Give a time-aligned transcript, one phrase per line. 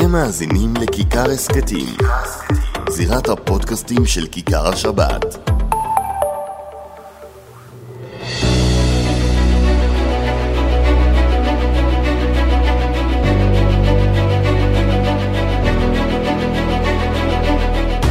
[0.00, 1.86] אתם מאזינים לכיכר הסכתים,
[2.88, 5.24] זירת הפודקאסטים של כיכר השבת.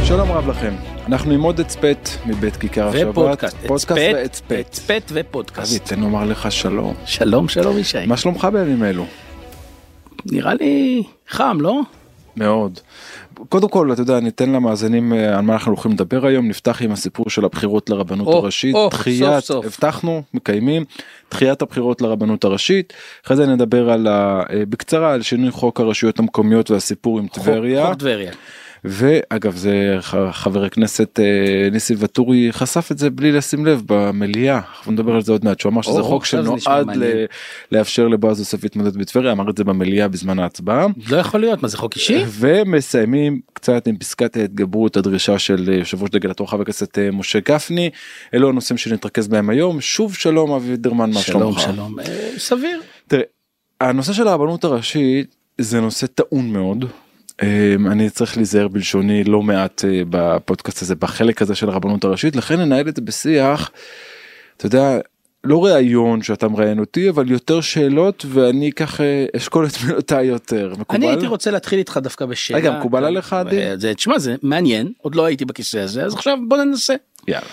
[0.04, 0.74] שלום רב לכם,
[1.06, 3.10] אנחנו עם עוד אצפת מבית כיכר השבת.
[3.10, 4.66] ופודקאסט, פודקאסט אצפת, ואצפת.
[4.70, 5.72] אצפת ופודקאסט.
[5.72, 6.94] אבי, תן לומר לך שלום.
[7.04, 8.06] שלום שלום ישי.
[8.06, 9.04] מה שלומך בימים אלו?
[10.32, 11.80] נראה לי חם לא?
[12.38, 12.80] מאוד.
[13.48, 16.48] קודם כל, אתה יודע, ניתן למאזינים אה, על מה אנחנו הולכים לדבר היום.
[16.48, 18.74] נפתח עם הסיפור של הבחירות לרבנות או, הראשית.
[18.74, 19.66] או, דחיית, סוף, סוף.
[19.66, 20.84] הבטחנו, מקיימים,
[21.30, 22.92] דחיית הבחירות לרבנות הראשית.
[23.26, 27.86] אחרי זה נדבר על ה, אה, בקצרה על שינוי חוק הרשויות המקומיות והסיפור עם טבריה.
[27.86, 28.32] חוק טבריה.
[28.84, 29.96] ואגב זה
[30.32, 35.22] חבר הכנסת אה, ניסים ואטורי חשף את זה בלי לשים לב במליאה אנחנו נדבר על
[35.22, 36.96] זה עוד מעט שהוא אמר שזה חוק שנועד.
[36.96, 37.24] ל-
[37.72, 41.68] לאפשר לבועז יוסף להתמודד בטבריה אמר את זה במליאה בזמן ההצבעה לא יכול להיות מה
[41.68, 42.24] זה חוק אישי?
[42.28, 47.10] ומסיימים קצת עם פסקת ההתגברות הדרישה של אה, יושב ראש דגל התורה חבר הכנסת אה,
[47.10, 47.90] משה גפני
[48.34, 52.04] אלו הנושאים שנתרכז בהם היום שוב שלום אבי וידרמן מה שלום שלומך שלום אה,
[52.38, 52.80] סביר.
[53.08, 53.22] תראה,
[53.80, 56.84] הנושא של הרבנות הראשית זה נושא טעון מאוד.
[57.42, 62.36] אמ, אני צריך להיזהר בלשוני לא מעט אה, בפודקאסט הזה בחלק הזה של הרבנות הראשית
[62.36, 63.70] לכן ננהל את זה בשיח.
[64.56, 64.98] אתה יודע
[65.44, 69.04] לא ראיון שאתה מראיין אותי אבל יותר שאלות ואני ככה
[69.36, 70.98] אשקול את מילותיי יותר מקובל.
[70.98, 72.58] אני הייתי רוצה להתחיל איתך דווקא בשאלה.
[72.58, 73.62] רגע, מקובל עליך, עדי?
[73.62, 76.94] אה, זה תשמע זה מעניין עוד לא הייתי בכיסא הזה אז עכשיו בוא ננסה.
[77.28, 77.46] יאללה.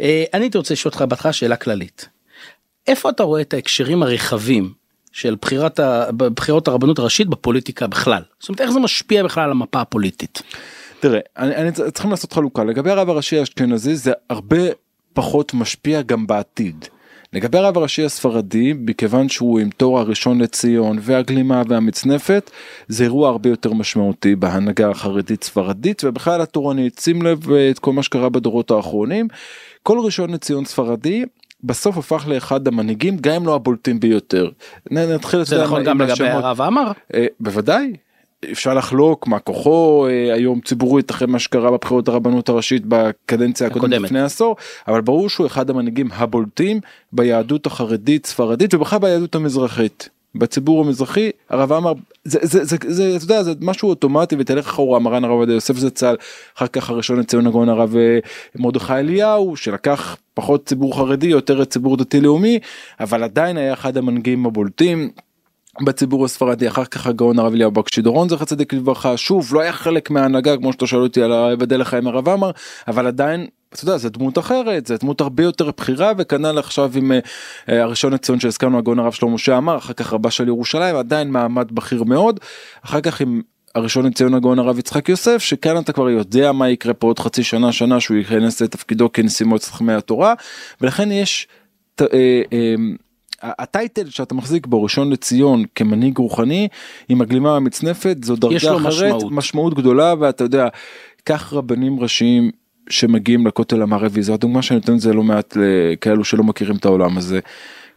[0.00, 2.08] אה, אני הייתי רוצה לשאול אותך בהתחלה שאלה כללית.
[2.86, 4.72] איפה אתה רואה את ההקשרים הרחבים
[5.18, 8.22] של בחירת ה- בחירות הרבנות הראשית בפוליטיקה בכלל?
[8.40, 10.42] זאת אומרת איך זה משפיע בכלל על המפה הפוליטית?
[11.00, 14.58] תראה, אני, אני צריכים לעשות חלוקה לגבי הרב הראשי האשכנזי זה הרבה
[15.12, 16.84] פחות משפיע גם בעתיד.
[17.32, 22.50] לגבי הרב הראשי הספרדי מכיוון שהוא עם תור הראשון לציון והגלימה והמצנפת
[22.88, 27.92] זה אירוע הרבה יותר משמעותי בהנהגה החרדית ספרדית ובכלל התורנית שים לב אה, את כל
[27.92, 29.28] מה שקרה בדורות האחרונים.
[29.82, 31.24] כל ראשון לציון ספרדי
[31.64, 34.50] בסוף הפך לאחד המנהיגים גם אם לא הבולטים ביותר.
[34.90, 36.28] נתחיל זה נכון גם לגבי.
[36.28, 36.92] הרב עמאר?
[37.14, 37.92] אה, בוודאי.
[38.52, 44.00] אפשר לחלוק מה כוחו אה, היום ציבורית אחרי מה שקרה בבחירות הרבנות הראשית בקדנציה הקודמת.
[44.00, 44.56] לפני עשור
[44.88, 46.80] אבל ברור שהוא אחד המנהיגים הבולטים
[47.12, 50.08] ביהדות החרדית ספרדית ובכלל ביהדות המזרחית.
[50.34, 51.92] בציבור המזרחי הרב עמאר
[52.28, 55.76] זה זה זה זה אתה יודע זה משהו אוטומטי ותלך אחורה מרן הרב עובדיה יוסף
[55.76, 56.16] זצ"ל
[56.56, 58.18] אחר כך הראשון לציון הגאון הרב אה,
[58.56, 62.58] מרדכי אליהו שלקח פחות ציבור חרדי יותר את ציבור דתי לאומי
[63.00, 65.10] אבל עדיין היה אחד המנהיגים הבולטים.
[65.84, 69.72] בציבור הספרדי אחר כך הגאון הרב אליהו בקשי דורון זכר צדיק לברכה שוב לא היה
[69.72, 72.50] חלק מההנהגה כמו שאתה שואל אותי על היבדל לחיים הרב עמאר
[72.88, 77.12] אבל עדיין אתה יודע זה דמות אחרת זה דמות הרבה יותר בכירה וכנ"ל עכשיו עם
[77.12, 77.18] אה,
[77.68, 81.30] אה, הראשון לציון שהזכרנו הגאון הרב שלמה משה עמאר אחר כך רבה של ירושלים עדיין
[81.30, 82.40] מעמד בכיר מאוד
[82.84, 83.42] אחר כך עם.
[83.74, 87.42] הראשון לציון הגאון הרב יצחק יוסף שכאן אתה כבר יודע מה יקרה פה עוד חצי
[87.42, 90.34] שנה שנה שהוא ייכנס לתפקידו כנשיא מועצת חכמי התורה
[90.80, 91.48] ולכן יש
[91.94, 92.74] ת- אה, אה,
[93.42, 96.68] הטייטל שאתה מחזיק בו ראשון לציון כמנהיג רוחני
[97.08, 99.32] עם הגלימה המצנפת זו דרגה אחרת משמעות.
[99.32, 100.68] משמעות גדולה ואתה יודע
[101.26, 102.50] כך רבנים ראשיים
[102.90, 106.84] שמגיעים לכותל המערבי זו הדוגמה שאני נותן את זה לא מעט לכאלו שלא מכירים את
[106.84, 107.40] העולם הזה.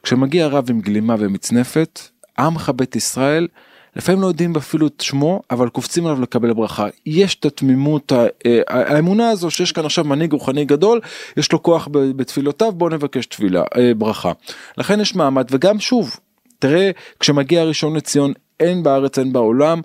[0.03, 1.99] כשמגיע רב עם גלימה ומצנפת
[2.39, 3.47] עמך בית ישראל
[3.95, 8.27] לפעמים לא יודעים אפילו את שמו אבל קופצים עליו לקבל ברכה יש את התמימות אה,
[8.67, 10.99] האמונה הזו שיש כאן עכשיו מנהיג רוחני גדול
[11.37, 14.31] יש לו כוח בתפילותיו בוא נבקש תפילה אה, ברכה
[14.77, 16.19] לכן יש מעמד וגם שוב
[16.59, 19.81] תראה כשמגיע הראשון לציון אין בארץ אין בעולם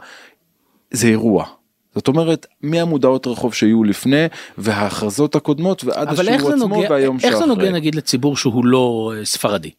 [0.90, 1.55] זה אירוע.
[1.96, 4.26] זאת אומרת מהמודעות רחוב שיהיו לפני
[4.58, 7.46] וההכרזות הקודמות ועד השיעור עצמו נוגע, והיום איך זה שאחרי.
[7.46, 9.70] נוגע נגיד לציבור שהוא לא אה, ספרדי?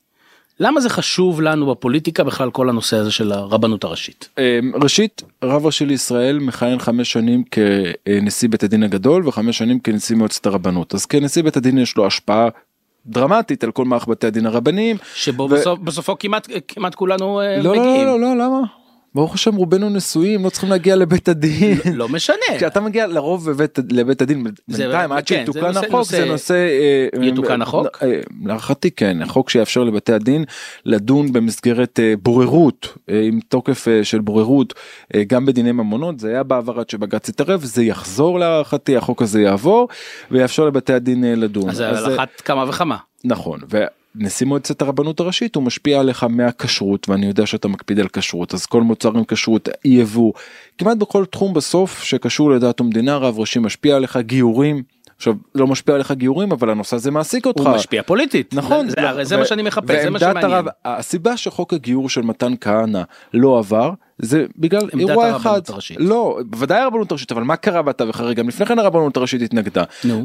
[0.59, 4.29] למה זה חשוב לנו בפוליטיקה בכלל כל הנושא הזה של הרבנות הראשית?
[4.37, 10.15] אמ, ראשית רב ראשי לישראל מכהן חמש שנים כנשיא בית הדין הגדול וחמש שנים כנשיא
[10.15, 12.49] מועצת הרבנות אז כנשיא בית הדין יש לו השפעה
[13.05, 14.97] דרמטית על כל מערך בתי הדין הרבניים.
[15.15, 18.07] שבו ו- בסוף, בסופו כמעט כמעט כולנו אה, לא לא מגיעים.
[18.07, 18.61] לא לא לא למה?
[19.17, 21.77] ברוך השם רובנו נשואים לא צריכים להגיע לבית הדין.
[21.93, 22.35] לא משנה.
[22.57, 26.53] כשאתה מגיע לרוב בבית, לבית הדין בינתיים עד כן, שיתוקן החוק זה נושא-
[27.17, 28.03] אה, יתוקן אה, החוק?
[28.03, 30.45] אה, להערכתי כן החוק שיאפשר לבתי הדין
[30.85, 34.73] לדון במסגרת בוררות עם תוקף של בוררות
[35.27, 39.87] גם בדיני ממונות זה היה בעבר עד שבג"ץ התערב זה יחזור להערכתי החוק הזה יעבור
[40.31, 41.69] ויאפשר לבתי הדין לדון.
[41.69, 42.97] אז על אחת כמה וכמה.
[43.23, 43.59] נכון
[44.19, 48.65] ונשיא מועצת הרבנות הראשית הוא משפיע עליך מהכשרות ואני יודע שאתה מקפיד על כשרות אז
[48.65, 50.33] כל מוצר עם כשרות יבוא
[50.77, 54.83] כמעט בכל תחום בסוף שקשור לדת ומדינה רב ראשי משפיע עליך גיורים
[55.17, 57.61] עכשיו לא משפיע עליך גיורים אבל הנושא הזה מעסיק אותך.
[57.61, 58.53] הוא משפיע פוליטית.
[58.53, 60.45] נכון, זה, זה, זה ו- מה שאני מחפש, זה מה שמעניין.
[60.45, 63.01] הרב, הסיבה שחוק הגיור של מתן כהנא
[63.33, 65.97] לא עבר זה בגלל עמדת אירוע אחד הרבנות הראשית.
[65.99, 69.83] לא בוודאי הרבנות הראשית אבל מה קרה בתווך הרי גם לפני כן הרבנות הראשית התנגדה.
[70.03, 70.23] נו.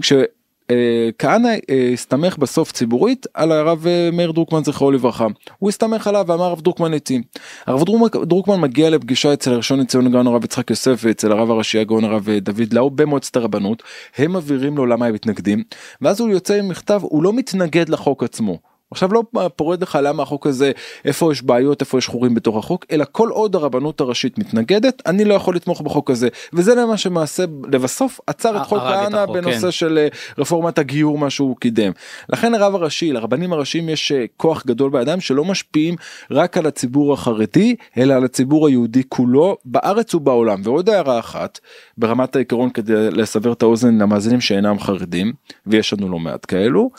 [0.68, 1.48] כשכהנא
[1.92, 5.26] הסתמך בסוף ציבורית על הרב אה, מאיר דרוקמן זכרו לברכה
[5.58, 7.22] הוא הסתמך עליו ואמר הרב דרוקמן איתי.
[7.66, 7.82] הרב
[8.24, 12.28] דרוקמן- מגיע לפגישה אצל הראשון לציון הגאון הרב יצחק יוסף ואצל הרב הראשי הגאון הרב
[12.28, 13.82] אה, דוד לאו במועצת הרבנות
[14.16, 15.62] הם מבהירים לו למה הם מתנגדים
[16.00, 18.71] ואז הוא יוצא עם מכתב הוא לא מתנגד לחוק עצמו.
[18.92, 19.22] עכשיו לא
[19.56, 20.72] פורט לך למה החוק הזה
[21.04, 25.24] איפה יש בעיות איפה יש חורים בתוך החוק אלא כל עוד הרבנות הראשית מתנגדת אני
[25.24, 29.26] לא יכול לתמוך בחוק הזה וזה למה שמעשה לבסוף עצר את חוק הרג את כהנא
[29.26, 29.70] בנושא כן.
[29.70, 30.08] של אה,
[30.38, 31.92] רפורמת הגיור מה שהוא קידם.
[32.28, 35.96] לכן הרב הראשי לרבנים הראשיים יש אה, כוח גדול בידיים שלא משפיעים
[36.30, 41.58] רק על הציבור החרדי אלא על הציבור היהודי כולו בארץ ובעולם ועוד הערה אחת
[41.98, 45.32] ברמת העיקרון כדי לסבר את האוזן למאזינים שאינם חרדים
[45.66, 46.90] ויש לנו לא מעט כאלו.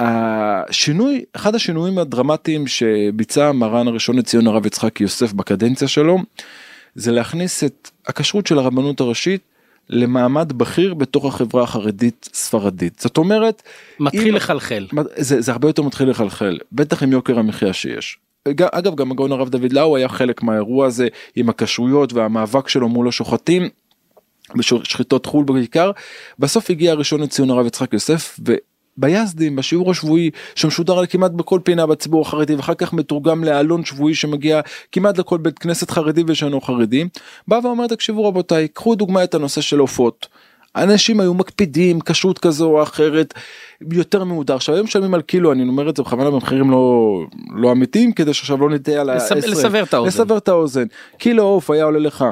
[0.00, 6.18] השינוי אחד השינויים הדרמטיים שביצע מרן הראשון לציון הרב יצחק יוסף בקדנציה שלו
[6.94, 9.40] זה להכניס את הכשרות של הרבנות הראשית
[9.90, 13.62] למעמד בכיר בתוך החברה החרדית ספרדית זאת אומרת
[14.00, 14.86] מתחיל אם- לחלחל.
[15.16, 18.18] זה, זה הרבה יותר מתחיל לחלחל בטח עם יוקר המחיה שיש.
[18.48, 23.08] אגב גם הגאון הרב דוד לאו היה חלק מהאירוע הזה עם הכשרויות והמאבק שלו מול
[23.08, 23.68] השוחטים.
[24.56, 25.90] בשחיטות חו"ל בעיקר
[26.38, 28.40] בסוף הגיע הראשון לציון הרב יצחק יוסף
[28.98, 34.14] וביזדים בשיעור השבועי שמשודר על כמעט בכל פינה בציבור החרדי ואחר כך מתורגם לעלון שבועי
[34.14, 34.60] שמגיע
[34.92, 37.04] כמעט לכל בית כנסת חרדי ושאינו חרדי
[37.48, 40.28] בא ואומר תקשיבו רבותיי קחו דוגמא את הנושא של עופות.
[40.76, 43.34] אנשים היו מקפידים כשרות כזו או אחרת
[43.92, 47.20] יותר מהודר עכשיו היום משלמים על קילו אני אומר את זה בכוונה במחירים לא
[47.56, 49.38] לא אמיתיים כדי שעכשיו לא נטעה על העשרה.
[49.38, 50.08] לסבר את האוזן.
[50.08, 50.84] לסבר את האוזן
[51.18, 52.24] קילו עוף היה עולה לך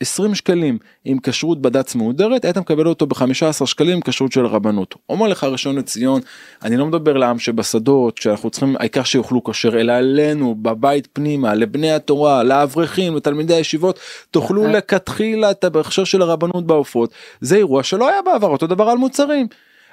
[0.00, 4.94] 20 שקלים עם כשרות בד"ץ מהודרת היית מקבל אותו ב-15 שקלים כשרות של הרבנות.
[5.08, 6.20] אומר לך ראשון לציון
[6.62, 11.92] אני לא מדבר לעם שבשדות שאנחנו צריכים העיקר שיאכלו כשר אלא עלינו בבית פנימה לבני
[11.92, 13.98] התורה לאברכים לתלמידי הישיבות
[14.30, 14.72] תאכלו אה.
[14.72, 19.46] לכתחילה את ההכשר של הרבנות בעופות זה אירוע שלא היה בעבר אותו דבר על מוצרים.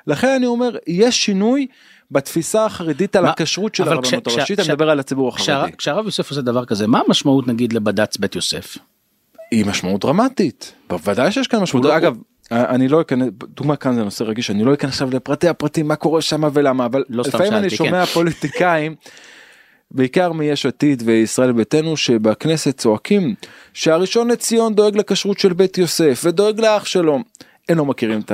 [0.07, 1.67] לכן אני אומר יש שינוי
[2.11, 5.71] בתפיסה החרדית על הכשרות של הרבנות הראשית אני מדבר על הציבור החרדי.
[5.77, 8.77] כשהרב יוסף עושה דבר כזה מה המשמעות נגיד לבד"ץ בית יוסף?
[9.51, 12.17] היא משמעות דרמטית בוודאי שיש כאן משמעות אגב
[12.51, 15.95] אני לא אכנס דוגמה כאן זה נושא רגיש אני לא אכנס עכשיו לפרטי הפרטים מה
[15.95, 18.11] קורה שם ולמה אבל לא לפעמים אני שאלתי, שומע כן.
[18.13, 18.95] פוליטיקאים
[19.91, 23.35] בעיקר מיש עתיד וישראל ביתנו שבכנסת צועקים
[23.73, 27.19] שהראשון לציון דואג לכשרות של בית יוסף ודואג לאח שלו.
[27.69, 28.31] הם לא מכירים את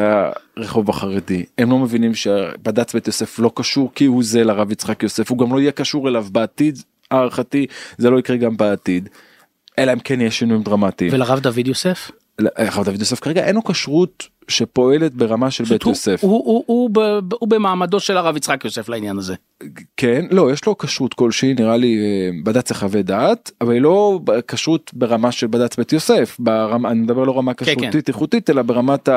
[0.58, 5.04] הרחוב החרדי הם לא מבינים שבד"ץ בית יוסף לא קשור כי הוא זה לרב יצחק
[5.04, 6.80] יוסף הוא גם לא יהיה קשור אליו בעתיד
[7.12, 7.66] הערכתי
[7.98, 9.10] זה לא יקרה גם בעתיד.
[9.84, 11.14] אלא אם כן יש שינויים דרמטיים.
[11.14, 12.12] ולרב דוד יוסף?
[12.58, 16.24] הרב דוד יוסף כרגע אין לו כשרות שפועלת ברמה של בית הוא- יוסף.
[16.24, 19.36] הוא- הוא- הוא ב- הוא במעמדו של הרב יצחק יוסף לעניין הזה.
[19.98, 24.20] כן לא יש לו כשרות כלשהי נראה לי אה, בד"ץ לחווה דעת אבל היא לא
[24.48, 27.66] כשרות ברמה של בד"ץ בית יוסף ברמה אני מדבר לא רמה כן.
[27.66, 29.10] כשרותית איכותית אלא ברמת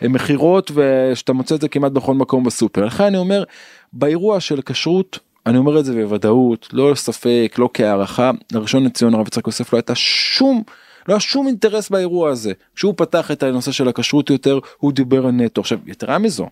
[0.00, 3.44] המכירות ושאתה מוצא את זה כמעט בכל מקום בסופר לכן אני אומר
[3.92, 9.26] באירוע של כשרות אני אומר את זה בוודאות לא ספק לא כהערכה לראשון לציון הרב
[9.26, 10.62] יצחק יוסף לא הייתה שום
[11.08, 15.30] לא היה שום אינטרס באירוע הזה כשהוא פתח את הנושא של הכשרות יותר הוא דיבר
[15.30, 16.46] נטו עכשיו יתרה מזו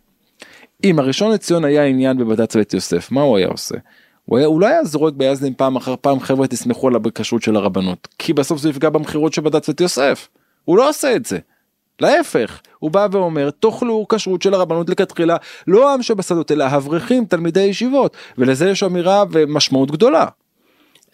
[0.84, 3.74] אם הראשון לציון היה עניין בבד"ץ בית יוסף מה הוא היה עושה?
[4.24, 7.56] הוא, היה, הוא לא היה זורק ביזדים פעם אחר פעם חבר'ה תסמכו על הבקשות של
[7.56, 10.28] הרבנות כי בסוף זה יפגע במכירות של בד"ץ בית יוסף.
[10.64, 11.38] הוא לא עושה את זה.
[12.00, 15.36] להפך הוא בא ואומר תאכלו כשרות של הרבנות לכתחילה
[15.66, 20.26] לא העם שבשדות אלא האברכים תלמידי ישיבות ולזה יש אמירה ומשמעות גדולה.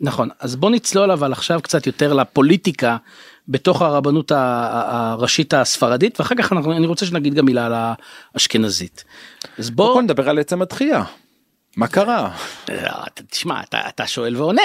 [0.01, 2.97] נכון אז בוא נצלול אבל עכשיו קצת יותר לפוליטיקה
[3.49, 7.95] בתוך הרבנות הראשית הספרדית ואחר כך אנחנו, אני רוצה שנגיד גם מילה על
[8.35, 9.05] האשכנזית.
[9.59, 11.05] אז בוא בוא נדבר על עצם התחייה.
[11.77, 12.31] מה קרה?
[12.71, 14.63] אה, תשמע אתה, אתה שואל ועונה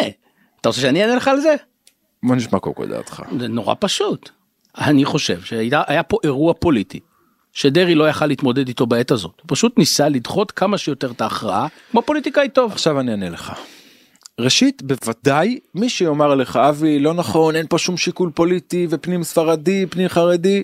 [0.61, 1.55] אתה רוצה שאני אענה לך על זה?
[2.23, 3.23] בוא נשמע קודם כל דעתך.
[3.39, 4.29] זה נורא פשוט.
[4.77, 6.99] אני חושב שהיה היה פה אירוע פוליטי
[7.53, 11.67] שדרעי לא יכל להתמודד איתו בעת הזאת הוא פשוט ניסה לדחות כמה שיותר את ההכרעה
[11.91, 12.71] כמו פוליטיקאי טוב.
[12.71, 13.53] עכשיו אני אענה לך.
[14.39, 19.85] ראשית בוודאי מי שיאמר לך אבי לא נכון אין פה שום שיקול פוליטי ופנים ספרדי
[19.85, 20.63] פנים חרדי.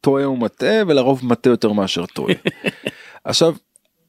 [0.00, 2.34] טועה ומטעה ולרוב מטעה יותר מאשר טועה.
[3.24, 3.54] עכשיו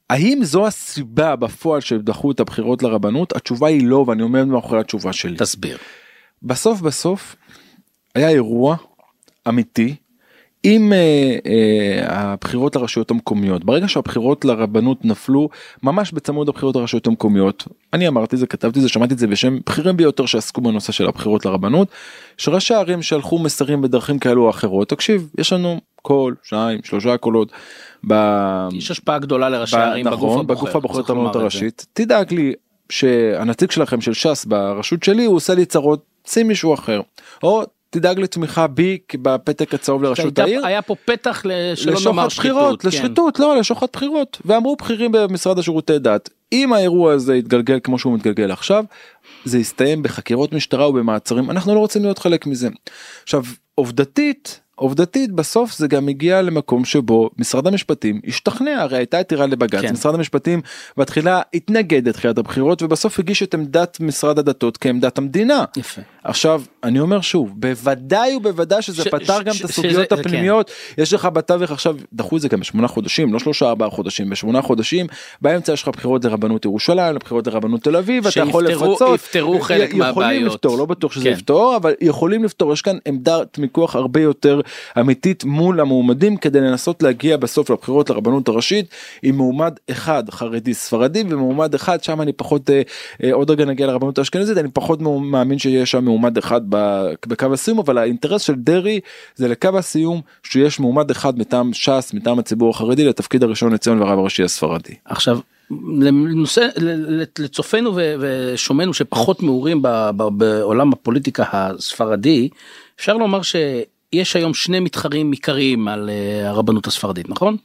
[0.10, 5.13] האם זו הסיבה בפועל שדחו את הבחירות לרבנות התשובה היא לא ואני עומד מאחורי התשובה
[5.13, 5.38] שלי.
[5.38, 5.77] תסביר.
[6.44, 7.36] בסוף בסוף
[8.15, 8.75] היה אירוע
[9.50, 9.96] אמיתי
[10.63, 15.50] עם אה, אה, הבחירות לרשויות המקומיות ברגע שהבחירות לרבנות נפלו
[15.84, 19.98] ממש בצמוד לבחירות לרשויות המקומיות אני אמרתי זה כתבתי זה שמעתי את זה בשם בכירים
[19.98, 21.88] ביותר שעסקו בנושא של הבחירות לרבנות
[22.38, 27.51] שראשי הערים שלחו מסרים בדרכים כאלו או אחרות תקשיב יש לנו קול שניים שלושה קולות.
[28.08, 28.13] ב...
[28.74, 30.48] יש השפעה גדולה לראשי הערים נכון.
[30.48, 31.36] בגוף הבוחר את הרבנות.
[31.36, 32.53] הראשית תדאג לי
[32.89, 37.01] שהנציג שלכם של ש"ס ברשות שלי הוא עושה לי צרות שים מישהו אחר
[37.44, 40.65] או תדאג לתמיכה בי בפתק הצהוב לראשות העיר.
[40.65, 42.81] היה פה פתח לשוחד בחירות, שחיתות.
[42.81, 42.88] כן.
[42.88, 44.41] לשחיתות, לא, לשוחד בחירות.
[44.46, 48.84] ואמרו בכירים במשרד השירותי דת, אם האירוע הזה יתגלגל כמו שהוא מתגלגל עכשיו,
[49.46, 52.69] זה יסתיים בחקירות משטרה ובמעצרים, אנחנו לא רוצים להיות חלק מזה.
[53.24, 53.43] עכשיו,
[53.75, 59.81] עובדתית, עובדתית בסוף זה גם הגיע למקום שבו משרד המשפטים השתכנע הרי הייתה עתירה לבג"ץ
[59.81, 59.93] כן.
[59.93, 60.62] משרד המשפטים
[60.98, 65.63] בתחילה התנגד לתחילת הבחירות ובסוף הגיש את עמדת משרד הדתות כעמדת המדינה.
[65.77, 66.01] יפה.
[66.24, 70.05] עכשיו אני אומר שוב בוודאי ובוודאי שזה ש- פתר ש- גם ש- את הסוגיות שזה-
[70.05, 70.15] כן.
[70.19, 74.29] הפנימיות יש לך בתווך עכשיו דחו את זה גם בשמונה חודשים לא שלושה ארבעה חודשים
[74.29, 75.07] בשמונה חודשים
[75.41, 79.59] באמצע יש לך בחירות לרבנות ירושלים לבחירות לרבנות תל אביב אתה יכול שיפתרו- לפצות יפתרו
[79.59, 80.51] חלק יכולים מהבעיות.
[80.53, 81.29] לפתור לא בטוח שזה כן.
[81.31, 84.62] יפתור אבל יכולים לפתור יש כאן עמדת מיקוח הרבה יותר
[85.00, 88.86] אמיתית מול המועמדים כדי לנסות להגיע בסוף לבחירות לרבנות הראשית
[89.24, 92.82] עם מועמד אחד חרדי ספרדי ומועמד אחד שם אני פחות אה,
[93.24, 96.62] אה, עוד רגע נגיע לרבנות האשכנזית אני פחות מאמין שיש שם מועמד אחד
[97.28, 99.00] בקו הסיום אבל האינטרס של דרעי
[99.36, 104.20] זה לקו הסיום שיש מועמד אחד מטעם ש"ס מטעם הציבור החרדי לתפקיד הראשון לציון והרב
[104.20, 104.94] הראשי הספרדי.
[105.06, 105.40] עכשיו
[106.00, 106.68] לנושא
[107.40, 109.82] לצופינו ו- ושומענו שפחות מעורים
[110.32, 112.50] בעולם הפוליטיקה הספרדי
[113.00, 113.42] אפשר לומר
[114.16, 117.58] שיש היום שני מתחרים עיקריים על אה, הרבנות הספרדית נכון?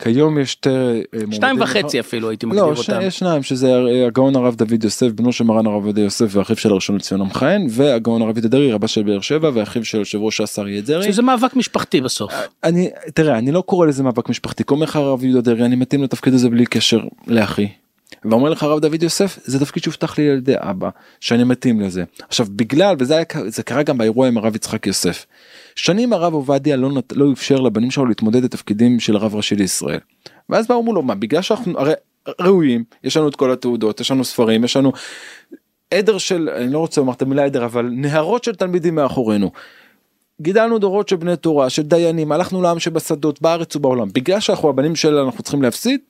[0.00, 0.70] כיום יש שתי
[1.14, 1.60] אה, שתיים.
[1.60, 2.90] וחצי אפילו הייתי מגדיר לא, ש...
[2.90, 3.00] אותם.
[3.02, 6.56] יש שניים שזה אה, הגאון הרב דוד יוסף בנו של מרן הרב עובדיה יוסף ואחיו
[6.56, 10.40] של הראשון לציון המכהן והגאון הרב דרעי רבה של באר שבע ואחיו של יושב ראש
[10.40, 11.12] ש"ס אריה דרעי.
[11.12, 12.32] שזה מאבק משפחתי בסוף.
[12.64, 16.02] אני תראה אני לא קורא לזה מאבק משפחתי קוראים לך הרב יהודה דרעי אני מתאים
[16.02, 17.68] לתפקיד הזה בלי קשר לאחי.
[18.24, 20.88] ואומר לך הרב דוד יוסף זה תפקיד שהובטח לי על ידי אבא
[21.20, 23.24] שאני מתאים לזה עכשיו בגלל וזה היה,
[23.64, 25.26] קרה גם באירוע עם הרב יצחק יוסף.
[25.76, 29.98] שנים הרב עובדיה לא, נת- לא אפשר לבנים שלו להתמודד לתפקידים של הרב ראשי לישראל.
[30.48, 31.92] ואז באו אמרו לו מה בגלל שאנחנו הרי
[32.40, 34.92] ראויים יש לנו את כל התעודות יש לנו ספרים יש לנו
[35.94, 39.50] עדר של אני לא רוצה לומר את המילה עדר אבל נהרות של תלמידים מאחורינו.
[40.40, 44.96] גידלנו דורות של בני תורה של דיינים הלכנו לעם שבשדות בארץ ובעולם בגלל שאנחנו הבנים
[44.96, 46.00] שלנו אנחנו צריכים להפסיד.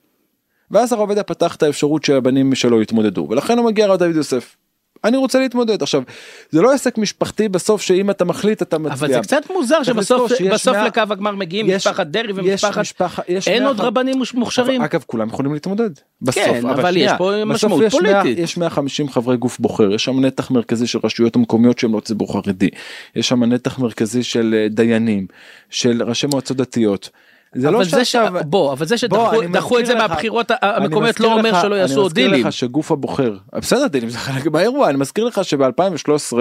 [0.71, 4.57] ואז הרב עובדיה פתח את האפשרות שהבנים שלו יתמודדו ולכן הוא מגיע הרב דוד יוסף.
[5.05, 6.03] אני רוצה להתמודד עכשיו
[6.51, 8.93] זה לא עסק משפחתי בסוף שאם אתה מחליט אתה מצביע.
[8.95, 12.79] אבל זה קצת מוזר שבסוף בסוף מאה- לקו הגמר מגיעים יש- משפחת דרעי יש ומשפחת
[12.81, 14.83] משפחה- יש אין מאה עוד רבנים מוכשרים.
[14.83, 15.91] אגב כולם יכולים להתמודד
[16.23, 18.39] בסוף כן, אבל שנייה, יש פה משמעות יש מאה- פוליטית.
[18.45, 22.33] יש 150 חברי גוף בוחר יש שם נתח מרכזי של רשויות המקומיות שהם לא ציבור
[22.33, 22.69] חרדי
[23.17, 25.27] יש שם נתח מרכזי של אה, דיינים
[25.71, 27.11] של ראשי מועצות דתיות.
[27.55, 28.13] זה לא זה ש...
[28.13, 31.75] שעכשיו בוא אבל זה שדחו את זה לך- מהבחירות אני המקומיות לא אומר לך- שלא
[31.75, 32.33] יעשו עוד אני דילים.
[32.35, 36.37] מזכיר לך שגוף הבוחר בסדר דילים זה חלק באירוע אני מזכיר לך שב-2013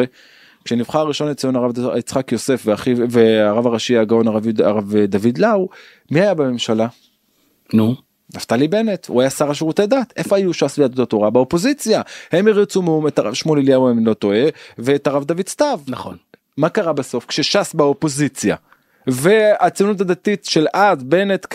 [0.65, 5.69] כשנבחר ראשון לציון הרב יצחק יוסף ואחיו והרב הראשי הגאון הרב יהודה- הרב דוד לאו
[6.11, 6.87] מי היה בממשלה?
[7.73, 7.95] נו.
[8.35, 12.01] נפתלי בנט הוא היה שר השירותי דת איפה היו ש"ס ויהדות התורה באופוזיציה
[12.31, 14.39] הם הריצו מאום את הרב שמואל אליהו אם אני לא טועה
[14.77, 16.17] ואת הרב דוד סתיו נכון.
[16.57, 18.55] מה קרה בסוף כשש"ס באופוזיציה
[19.11, 21.45] והציונות הדתית של אז בנט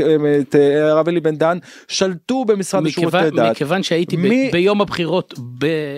[0.40, 1.58] את אה, הרב אלי בן דהן
[1.88, 3.50] שלטו במשרד לשירותי דת.
[3.50, 5.34] מכיוון שהייתי ב, ביום הבחירות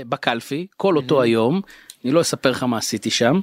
[0.08, 1.60] בקלפי כל אותו היום
[2.04, 3.40] אני לא אספר לך מה עשיתי שם.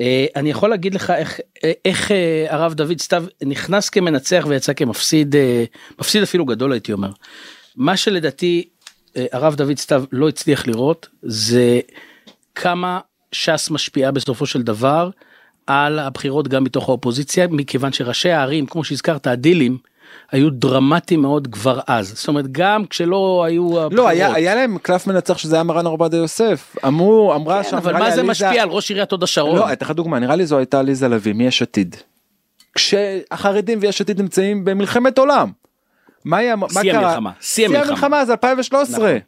[0.00, 4.72] אה, אני יכול להגיד לך איך אה, איך אה, הרב דוד סתיו נכנס כמנצח ויצא
[4.72, 5.64] כמפסיד אה,
[5.98, 7.10] מפסיד אפילו גדול הייתי אומר.
[7.76, 8.68] מה שלדעתי
[9.16, 11.80] אה, הרב דוד סתיו לא הצליח לראות זה
[12.54, 13.00] כמה
[13.32, 15.10] ש"ס משפיעה בסופו של דבר
[15.66, 19.78] על הבחירות גם מתוך האופוזיציה מכיוון שראשי הערים כמו שהזכרת הדילים
[20.32, 23.92] היו דרמטיים מאוד כבר אז זאת אומרת גם כשלא היו הבחירות.
[23.92, 27.76] לא היה היה להם קלף מנצח שזה היה מרן עובדיה יוסף אמרו אמרה כן, שם
[27.76, 29.56] אבל מה זה עליזה- משפיע על ראש עיריית הוד השרון?
[29.56, 31.96] לא אתן לך דוגמה נראה לי זו הייתה עליזה לביא מיש עתיד.
[32.74, 35.50] כשהחרדים ויש עתיד נמצאים במלחמת עולם.
[36.24, 37.06] מה היה מה שיא קרה?
[37.06, 37.86] המלחמה, שיא המלחמה.
[37.88, 38.98] המלחמה זה 2013.
[39.08, 39.18] נכון.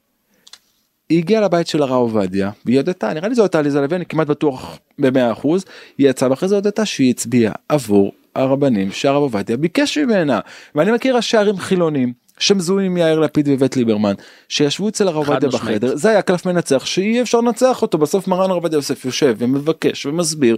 [1.08, 4.06] היא הגיעה לבית של הרב עובדיה והיא הודתה נראה לי זו הייתה עליזה לביא אני
[4.06, 5.64] כמעט בטוח במאה אחוז
[5.98, 10.40] היא יצאה ואחרי זה הודתה שהיא הצביעה עבור הרבנים שהרב עובדיה ביקש ממנה.
[10.74, 14.14] ואני מכיר ראשי ערים חילונים שמזוהים עם יאיר לפיד ואיווט ליברמן
[14.48, 15.48] שישבו אצל הרב עובדיה.
[15.48, 19.34] בחדר זה היה קלף מנצח שאי אפשר לנצח אותו בסוף מרן הרב עובדיה יוסף יושב
[19.38, 20.56] ומבקש ומסביר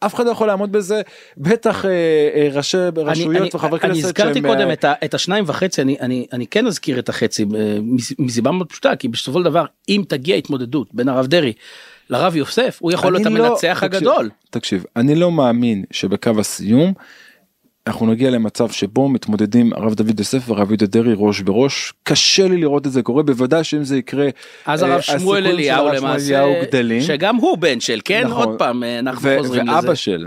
[0.00, 1.02] אף אחד לא יכול לעמוד בזה
[1.36, 1.90] בטח אה,
[2.34, 5.82] אה, ראשי רשויות וחברי אני כנסת הזכרתי שהם, קודם אה, את, ה, את השניים וחצי
[5.82, 7.48] אני אני אני כן אזכיר את החצי אה,
[7.82, 11.52] מס- מסיבה מאוד פשוטה כי בסופו של דבר אם תגיע התמודדות בין הרב דרעי
[12.10, 14.30] לרב יוסף הוא יכול להיות אני לא- המנצח תקשיב, הגדול.
[14.50, 16.92] תקשיב אני לא מאמין שבקו הסיום
[17.88, 22.56] אנחנו נגיע למצב שבו מתמודדים הרב דוד יוסף והרב יהודה דרעי ראש בראש קשה לי
[22.56, 24.28] לראות את זה קורה בוודאי שאם זה יקרה
[24.66, 28.26] אז אה, הרב שמואל הסיכויים של אליהו שמואל למעשה גדלים שגם הוא בן של כן
[28.26, 28.48] נכון.
[28.48, 29.96] עוד פעם אה, אנחנו ו- חוזרים ואבא לזה.
[29.96, 30.26] של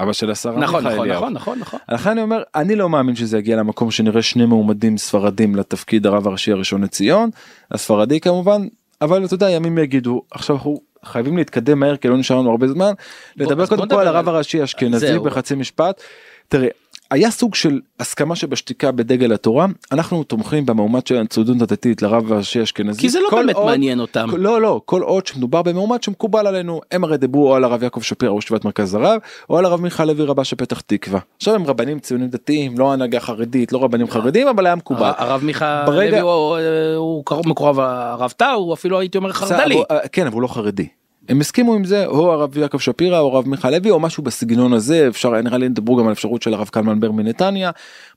[0.00, 1.16] אבא של השרה נכון נכון אליהו.
[1.16, 1.80] נכון נכון נכון.
[1.88, 6.28] לכן אני אומר אני לא מאמין שזה יגיע למקום שנראה שני מועמדים ספרדים לתפקיד הרב
[6.28, 7.30] הראשי הראשון לציון
[7.70, 8.66] הספרדי כמובן
[9.00, 12.68] אבל אתה יודע ימים יגידו עכשיו אנחנו חייבים להתקדם מהר כי לא נשאר לנו הרבה
[12.68, 12.92] זמן
[13.36, 15.24] לדבר בוא קודם כל על הרב הראשי האשכנזי זהו.
[15.24, 16.02] בחצי משפט.
[16.48, 16.68] תראה
[17.10, 22.60] היה סוג של הסכמה שבשתיקה בדגל התורה אנחנו תומכים במועמד של הציונות הדתית לרב הראשי
[22.60, 24.28] האשכנזי כי זה לא כל באמת עוד- מעניין אותם.
[24.36, 28.00] לא לא כל עוד שמדובר במועמד שמקובל עלינו הם הרי דיברו או על הרב יעקב
[28.02, 29.18] שפירא ראש ישיבת מרכז הרב
[29.50, 31.20] או על הרב מיכה לוי רבה של פתח תקווה.
[31.36, 35.02] עכשיו הם רבנים ציונים דתיים לא הנהגה חרדית לא רבנים חרדים אבל היה מקובל.
[35.02, 36.56] הר- הרב מיכה ברגע- לוי הוא-
[36.96, 39.82] הוא קרוב מקורב הרב טאו הוא אפילו הייתי אומר חרד"לי.
[39.90, 40.86] אבל- כן אבל הוא לא חרדי.
[41.32, 44.72] הם הסכימו עם זה או הרב יעקב שפירא או הרב מיכה לוי או משהו בסגנון
[44.72, 47.70] הזה אפשר נראה לי דברו גם על אפשרות של הרב קלמן בר מנתניה.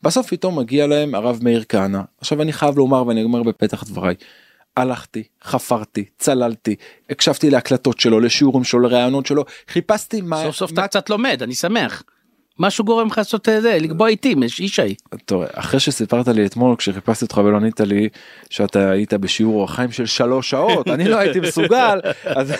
[0.03, 4.15] בסוף פתאום מגיע להם הרב מאיר כהנא עכשיו אני חייב לומר ואני אומר בפתח דבריי.
[4.77, 6.75] הלכתי חפרתי צללתי
[7.09, 11.43] הקשבתי להקלטות שלו לשיעורים שלו לראיונות שלו חיפשתי מה סוף סוף מה אתה קצת לומד
[11.43, 12.03] אני שמח.
[12.59, 14.95] משהו גורם לך לעשות את זה לקבוע עיתים יש ישי.
[15.25, 18.09] תראה, אחרי שסיפרת לי אתמול כשחיפשתי אותך ולא ענית לי
[18.49, 22.53] שאתה היית בשיעור אור החיים של שלוש שעות אני לא הייתי מסוגל אז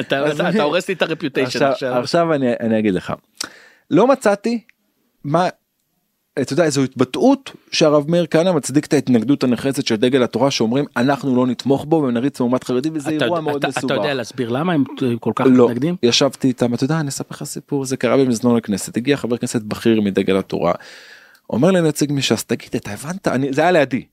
[0.00, 2.34] אתה הורס לי את הרפיוטיישן עכשיו, עכשיו.
[2.34, 3.12] אני אגיד לך
[3.90, 4.60] לא מצאתי
[5.24, 5.48] מה
[6.42, 10.84] אתה יודע איזו התבטאות שהרב מאיר כהנא מצדיק את ההתנגדות הנחרצת של דגל התורה שאומרים
[10.96, 13.84] אנחנו לא נתמוך בו ונריץ מועמד חרדי וזה אתה- אירוע מאוד אתה- מסובך.
[13.84, 14.84] אתה יודע להסביר למה הם
[15.20, 15.96] כל כך לא, מתנגדים?
[16.02, 19.62] ישבתי איתם, אתה יודע, אני אספר לך סיפור, זה קרה במזנון הכנסת, הגיע חבר כנסת
[19.62, 20.72] בכיר מדגל התורה,
[21.50, 23.28] אומר לנציג מש"ס, תגיד, אתה הבנת?
[23.28, 24.04] אני, זה היה לידי.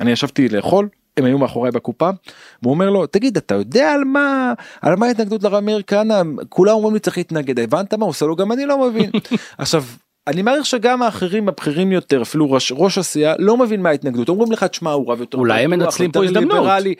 [0.00, 2.10] אני ישבתי לאכול, הם היו מאחוריי בקופה,
[2.62, 6.22] והוא אומר לו, תגיד, אתה יודע על מה, על מה ההתנגדות לרב מאיר כהנא?
[6.48, 8.36] כולם אומרים לי צריך להתנגד, הבנת מה הוא עושה לו?
[8.36, 9.10] גם אני לא מבין.
[9.58, 9.84] עכשיו,
[10.28, 14.52] אני מעריך שגם האחרים הבכירים יותר אפילו ראש, ראש הסיעה לא מבין מה ההתנגדות אומרים
[14.52, 16.58] לך תשמע הוא רב יותר אולי הם מנצלים פה הזדמנות.
[16.58, 16.94] ליברלי.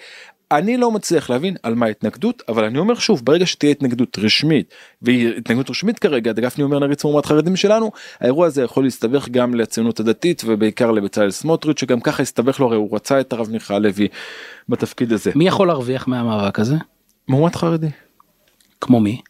[0.52, 4.74] אני לא מצליח להבין על מה ההתנגדות אבל אני אומר שוב ברגע שתהיה התנגדות רשמית
[5.02, 9.54] והיא התנגדות רשמית כרגע גפני אומר נריץ מועמד חרדים שלנו האירוע הזה יכול להסתבך גם
[9.54, 13.78] לציונות הדתית ובעיקר לבצלאל סמוטריץ' שגם ככה הסתבך לו הרי הוא רצה את הרב מיכה
[13.78, 14.08] לוי
[14.68, 16.76] בתפקיד הזה מי יכול להרוויח מהמאבק הזה?
[17.28, 17.90] מועמד חרדי.
[18.80, 19.20] כמו מי?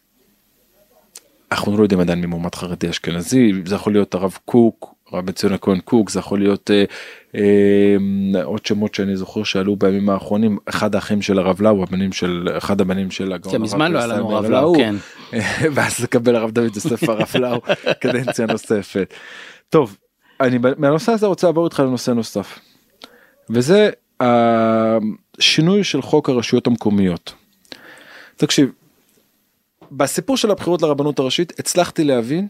[1.51, 5.31] אנחנו לא יודעים עדיין מי מועמד חרדי אשכנזי זה יכול להיות הרב קוק הרב בן
[5.31, 6.83] ציון הכהן קוק זה יכול להיות אה,
[7.35, 12.47] אה, עוד שמות שאני זוכר שעלו בימים האחרונים אחד האחים של הרב לאו הבנים של
[12.57, 14.95] אחד הבנים של הגאון כן, מזמן לא היה לנו הרב לאו, כן.
[15.73, 17.61] ואז לקבל הרב דוד יוסף הרב לאו
[18.01, 19.13] קדנציה נוספת.
[19.69, 19.97] טוב
[20.41, 22.59] אני מהנושא הזה רוצה לעבור איתך לנושא נוסף
[23.49, 27.33] וזה השינוי של חוק הרשויות המקומיות.
[28.35, 28.71] תקשיב
[29.91, 32.47] בסיפור של הבחירות לרבנות הראשית הצלחתי להבין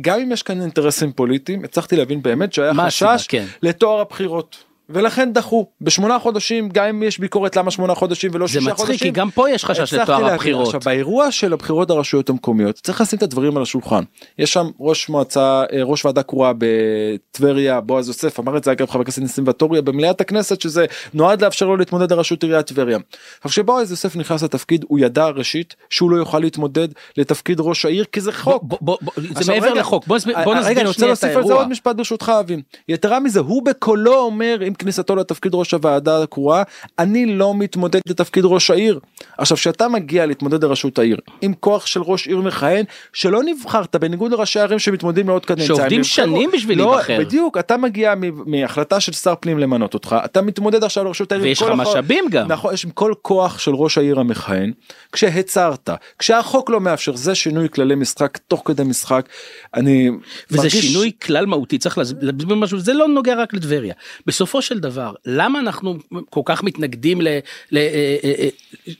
[0.00, 3.26] גם אם יש כאן אינטרסים פוליטיים הצלחתי להבין באמת שהיה חשש?
[3.28, 3.44] כן.
[3.62, 8.52] לטוהר הבחירות ולכן דחו בשמונה חודשים גם אם יש ביקורת למה שמונה חודשים ולא זה
[8.52, 8.98] שישה מצחיק חודשים.
[8.98, 10.26] כי גם פה יש חשש לטוהר.
[10.26, 10.66] הבחירות.
[10.66, 14.02] עכשיו באירוע של הבחירות לרשויות המקומיות צריך לשים את הדברים על השולחן
[14.38, 15.40] יש שם ראש מועצה
[15.72, 19.82] אה, ראש ועדה קרואה בטבריה בועז יוסף אמר את זה אגב חבר הכנסת ניסים ואטורי
[19.82, 22.98] במליאת הכנסת שזה נועד לאפשר לו להתמודד לראשות עיריית טבריה.
[23.36, 28.04] עכשיו כשבועז יוסף נכנס לתפקיד הוא ידע ראשית שהוא לא יוכל להתמודד לתפקיד ראש העיר
[28.12, 28.62] כי זה חוק.
[28.62, 31.24] בוא- בוא- בוא- זה מעבר רגע, לחוק בוא נסביר- אה, רגע, אני רוצה את להוסיף
[31.24, 31.54] על זה האירוע.
[31.56, 32.60] עוד משפט ברשותך אבין.
[32.88, 36.62] יתרה מזה הוא בקולו אומר עם כניסתו לתפקיד ראש הוועדה הקרואה
[36.98, 39.00] אני לא מתמודד לתפקיד ראש העיר.
[39.38, 44.32] עכשיו כשאתה מגיע להתמודד לראשות העיר עם כוח של ראש עיר מכהן שלא נבחרת בניגוד
[44.32, 45.66] לראשי הערים שמתמודדים לעוד קדנציה.
[45.66, 46.04] שעובדים.
[46.04, 47.16] שנים בשביל לא, להיבחר.
[47.20, 51.44] בדיוק אתה מגיע מ- מהחלטה של שר פנים למנות אותך אתה מתמודד עכשיו לראשות העיר.
[51.44, 52.48] ויש לך משאבים גם.
[52.48, 54.72] נכון יש עם כל כוח של ראש העיר המכהן
[55.12, 59.28] כשהצהרת כשהחוק לא מאפשר זה שינוי כללי משחק תוך כדי משחק
[59.74, 60.10] אני
[60.50, 63.94] וזה מרגיש- שינוי כלל מהותי צריך להסביר משהו זה לא נוגע רק לטבריה
[64.26, 65.98] בסופו של דבר למה אנחנו
[66.30, 67.28] כל כך מתנגדים ל,
[67.70, 68.48] ל, אה, אה, אה,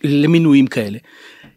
[0.05, 0.99] למינויים כאלה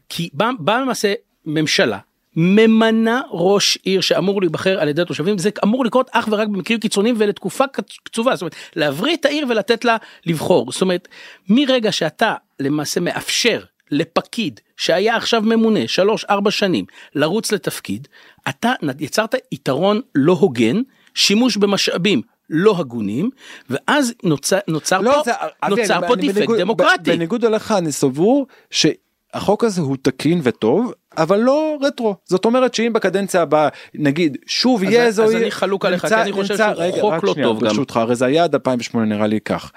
[0.09, 1.13] כי באה בא למעשה
[1.45, 1.97] ממשלה.
[2.35, 7.15] ממנה ראש עיר שאמור להיבחר על ידי התושבים זה אמור לקרות אך ורק במקרים קיצוניים
[7.17, 11.07] ולתקופה קצ- קצובה זאת אומרת להבריא את העיר ולתת לה לבחור זאת אומרת
[11.49, 18.07] מרגע שאתה למעשה מאפשר לפקיד שהיה עכשיו ממונה שלוש ארבע שנים לרוץ לתפקיד
[18.49, 20.81] אתה יצרת יתרון לא הוגן
[21.13, 23.29] שימוש במשאבים לא הגונים
[23.69, 25.31] ואז נוצר, נוצר לא, פה, זה,
[25.69, 27.11] נוצר אני- פה אני דיפקט בניגוד- דמוקרטי.
[27.11, 32.93] בניגוד אליך אני סבור שהחוק הזה הוא תקין וטוב אבל לא רטרו זאת אומרת שאם
[32.93, 36.67] בקדנציה הבאה נגיד שוב אז- יהיה אז איזו אני חלוק עליך, כי אני חושב שהוא
[36.75, 37.67] רגע, חוק לא שנייה, טוב גם.
[37.67, 39.71] ברשותך הרי זה היה עד 2008 נראה לי כך.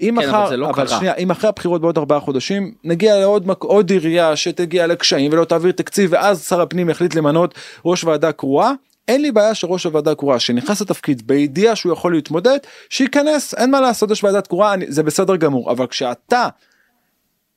[0.00, 0.86] אם כן, מחר, אבל לא אבל.
[0.88, 5.44] שנייה, אם אחרי הבחירות בעוד ארבעה חודשים נגיע לעוד מק- עוד עירייה שתגיע לקשיים ולא
[5.44, 8.72] תעביר תקציב ואז שר הפנים יחליט למנות ראש ועדה קרואה
[9.08, 12.58] אין לי בעיה שראש הוועדה קרואה שנכנס לתפקיד בידיעה שהוא יכול להתמודד
[12.90, 16.48] שייכנס אין מה לעשות יש ועדת קרואה זה בסדר גמור אבל כשאתה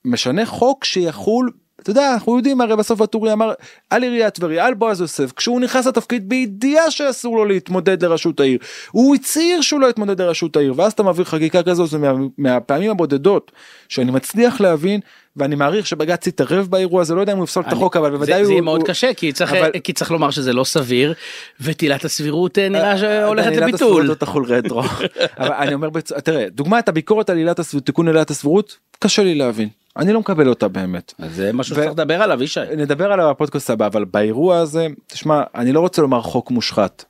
[0.06, 3.54] משנה חוק שיחול אתה יודע אנחנו יודעים הרי בסוף הטורי אמר
[3.90, 8.60] על עיריית טבריה על בועז יוסף כשהוא נכנס לתפקיד בידיעה שאסור לו להתמודד לראשות העיר
[8.92, 12.92] הוא הצהיר שהוא לא יתמודד לראשות העיר ואז אתה מעביר חקיקה כזו זה מה, מהפעמים
[12.92, 13.52] הבודדות
[13.90, 15.00] שאני מצליח להבין
[15.36, 18.34] ואני מעריך שבג"ץ יתערב באירוע הזה לא יודע אם הוא יפסול את החוק אבל בוודאי
[18.34, 18.46] זה, הוא...
[18.46, 18.88] זה יהיה מאוד הוא...
[18.88, 21.14] קשה כי צריך, אבל- כי צריך לומר שזה לא סביר
[21.62, 23.88] ותהילת הסבירות אה, נראה שהולכת עילת לביטול.
[23.88, 24.82] הסבירות לא תחול רטרו.
[25.40, 25.90] אבל אני אומר.
[26.24, 30.50] תראה דוגמת הביקורת על עילת הסבירות תיקון עילת הסבירות קשה לי להבין אני לא מקבל
[30.50, 31.14] אותה באמת.
[31.20, 32.60] אז זה משהו ו- שצריך לדבר עליו ישי.
[32.78, 37.06] נדבר עליו בפודקאסט הבא אבל באירוע הזה תשמע אני לא רוצה לומר חוק מושחת.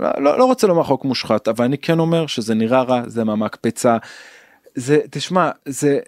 [0.00, 3.24] לא, לא, לא רוצה לומר חוק מושחת אבל אני כן אומר שזה נראה רע זה
[3.24, 3.96] מהמקפצה.
[4.74, 5.98] זה תשמע זה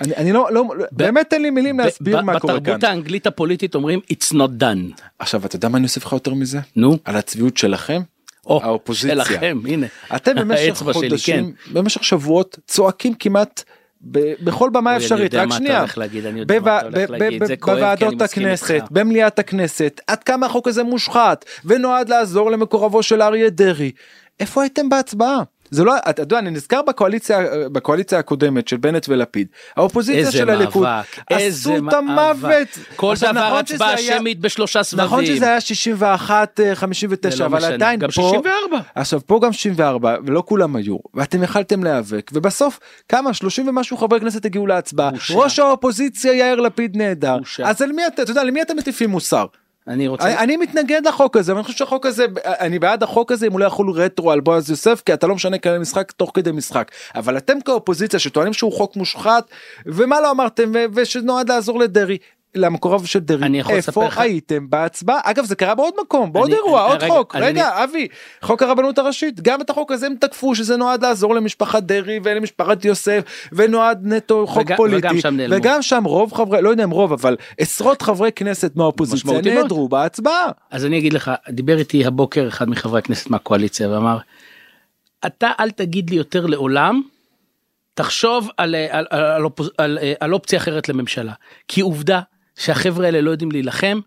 [0.00, 2.62] אני, אני לא, לא באמת אין לי מילים להסביר ב- מה קורה כאן.
[2.62, 5.02] בתרבות האנגלית הפוליטית אומרים it's not done.
[5.18, 6.58] עכשיו אתה יודע מה אני אוסיף לך יותר מזה?
[6.76, 6.98] נו.
[7.04, 8.02] על הצביעות שלכם.
[8.46, 9.24] או, האופוזיציה.
[9.24, 9.86] שלכם הנה.
[10.16, 11.08] אתם במשך האצבע שלי, כן.
[11.08, 13.62] חודשים במשך שבועות צועקים כמעט
[14.10, 15.84] ב- בכל במה אפשרית רק שנייה
[17.66, 18.82] בוועדות הכנסת.
[18.90, 23.92] במליאת הכנסת עד כמה החוק הזה מושחת ונועד לעזור למקורבו של אריה דרעי
[24.40, 25.42] איפה הייתם בהצבעה.
[25.72, 27.38] זה לא אתה יודע אני נזכר בקואליציה
[27.72, 33.32] בקואליציה הקודמת של בנט ולפיד האופוזיציה של הליכוד מאבק, עשו איזה את המוות כל דבר
[33.46, 35.04] נכון הצבעה היה- שמית בשלושה סבבים.
[35.06, 37.74] נכון שזה היה 61 אה, 59 זה לא אבל משנה.
[37.74, 38.78] עדיין גם פה 64.
[38.94, 44.20] עכשיו פה גם 64 ולא כולם היו ואתם יכלתם להיאבק ובסוף כמה 30 ומשהו חברי
[44.20, 45.10] כנסת הגיעו להצבעה.
[45.34, 47.36] ראש האופוזיציה יאיר לפיד נהדר.
[47.64, 49.46] אז על מי אתה אתה יודע למי אתם מטיפים מוסר.
[49.88, 50.26] אני רוצה...
[50.26, 53.60] אני, אני מתנגד לחוק הזה ואני חושב שהחוק הזה אני בעד החוק הזה אם הוא
[53.60, 56.90] לא יחול רטרו על בועז יוסף כי אתה לא משנה כללי משחק תוך כדי משחק
[57.14, 59.44] אבל אתם כאופוזיציה שטוענים שהוא חוק מושחת
[59.86, 62.18] ומה לא אמרתם ושנועד לעזור לדרעי.
[62.54, 66.82] למקורב של דרעי איפה לך- הייתם בהצבעה אגב זה קרה בעוד מקום בעוד אני- אירוע
[66.82, 68.08] עוד רגע, חוק רגע אבי
[68.42, 72.84] חוק הרבנות הראשית גם את החוק הזה הם תקפו שזה נועד לעזור למשפחת דרעי ולמשפחת
[72.84, 75.56] יוסף ונועד נטו חוק פוליטי וגם שם נעלמו.
[75.56, 79.40] וגם שם רוב חברי לא יודע אם רוב אבל עשרות חברי כנסת מהאופוזיציה.
[79.54, 80.50] נעדרו בהצבעה.
[80.70, 84.18] אז אני אגיד לך, דיבר איתי הבוקר אחד מחברי הכנסת מהקואליציה ואמר,
[85.26, 87.02] אתה אל תגיד לי יותר לעולם,
[87.94, 91.32] תחשוב על, על, על, על, אופוז- על, על אופציה אחרת לממשלה.
[91.68, 92.20] כי עובדה
[92.56, 94.00] שהחבר'ה האלה לא יודעים להילחם,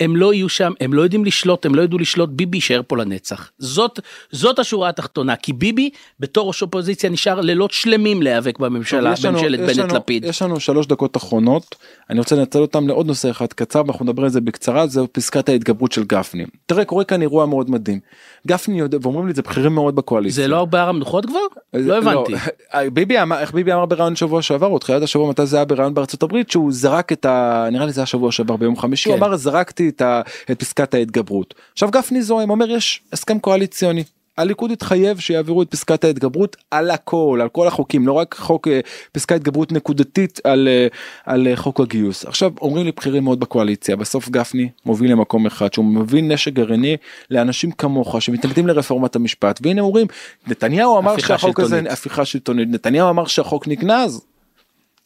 [0.00, 2.96] הם לא יהיו שם, הם לא יודעים לשלוט, הם לא ידעו לשלוט, ביבי יישאר פה
[2.96, 3.50] לנצח.
[3.58, 4.00] זאת,
[4.30, 9.78] זאת השורה התחתונה, כי ביבי בתור ראש אופוזיציה נשאר לילות שלמים להיאבק בממשלה, בממשלת יש
[9.78, 10.24] בנט לנו- לפיד.
[10.24, 11.74] יש לנו שלוש דקות אחרונות
[12.10, 15.48] אני רוצה לנצל אותם לעוד נושא אחד קצר ואנחנו נדבר על זה בקצרה זה פסקת
[15.48, 16.44] ההתגברות של גפני.
[16.66, 18.00] תראה קורה כאן אירוע מאוד מדהים.
[18.48, 20.42] גפני יודע ואומרים לי זה בכירים מאוד בקואליציה.
[20.42, 21.38] זה לא בהר המנוחות כבר?
[21.74, 22.32] לא הבנתי.
[22.32, 22.38] לא,
[22.94, 25.94] ביבי אמר איך ביבי אמר בראיון שבוע שעבר או תחילת השבוע מתי זה היה בראיון
[25.94, 27.68] בארצות הברית שהוא זרק את ה...
[27.72, 29.24] נראה לי זה היה שבוע שעבר ביום חמישי הוא כן.
[29.24, 30.20] אמר זרקתי את, ה...
[30.50, 31.54] את פסקת ההתגברות.
[31.72, 34.04] עכשיו גפני זוהם אומר יש הסכם קואליציוני.
[34.38, 38.80] הליכוד התחייב שיעבירו את פסקת ההתגברות על הכל על כל החוקים לא רק חוק אה,
[39.12, 40.86] פסקת התגברות נקודתית על, אה,
[41.24, 45.72] על אה, חוק הגיוס עכשיו אומרים לי בכירים מאוד בקואליציה בסוף גפני מוביל למקום אחד
[45.72, 46.96] שהוא מביא נשק גרעיני
[47.30, 50.06] לאנשים כמוך שמתנגדים לרפורמת המשפט והנה אומרים
[50.46, 51.92] נתניהו אמר שהחוק הזה שלטונית.
[51.92, 54.31] הפיכה שלטונית נתניהו אמר שהחוק נגנז.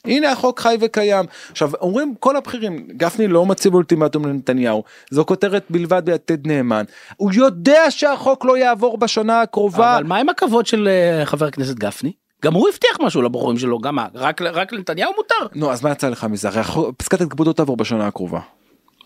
[0.04, 5.64] הנה החוק חי וקיים עכשיו אומרים כל הבכירים גפני לא מציב אולטימטום לנתניהו זו כותרת
[5.70, 6.84] בלבד ביתד נאמן
[7.16, 11.74] הוא יודע שהחוק לא יעבור בשנה הקרובה אבל מה עם הכבוד של אה, חבר הכנסת
[11.74, 12.12] גפני?
[12.44, 13.98] גם הוא הבטיח משהו לבוחרים שלו, גם?
[14.14, 15.54] רק רק לנתניהו מותר.
[15.54, 16.62] נו אז מה יצא לך מזה הרי
[16.96, 18.40] פסקת ההתגברות לא תעבור בשנה הקרובה.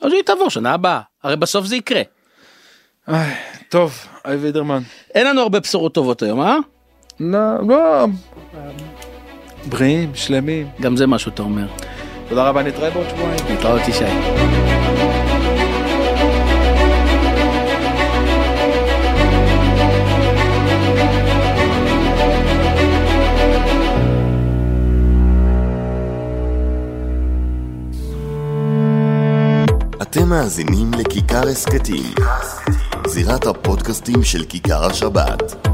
[0.00, 2.03] אז היא תעבור שנה הבאה, הרי בסוף זה יקרה.
[3.09, 3.35] איי,
[3.68, 4.83] טוב אבי וידרמן.
[5.14, 6.57] אין לנו הרבה בשורות טובות היום, אה?
[7.20, 8.07] לא לא.
[9.68, 11.66] בריאים שלמים גם זה משהו אתה אומר.
[12.29, 13.38] תודה רבה נתראה בעוד שבועיים.
[13.51, 14.05] להתראות ישי.
[30.03, 32.14] אתם מאזינים לכיכר הסכתים,
[33.07, 35.66] זירת הפודקאסטים של כיכר השבת.